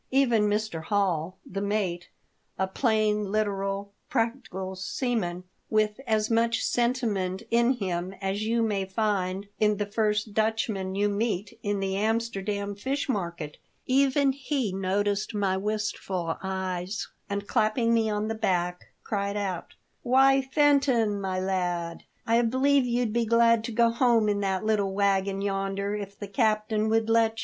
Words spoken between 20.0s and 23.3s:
—"Why, Fenton, my lad, I believe you'd be